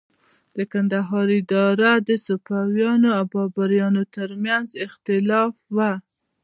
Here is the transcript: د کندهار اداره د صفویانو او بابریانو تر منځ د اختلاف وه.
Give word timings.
د 0.57 0.59
کندهار 0.71 1.27
اداره 1.39 1.91
د 2.07 2.09
صفویانو 2.25 3.09
او 3.17 3.25
بابریانو 3.33 4.03
تر 4.15 4.29
منځ 4.43 4.65
د 4.73 4.81
اختلاف 4.87 5.53
وه. 5.75 5.91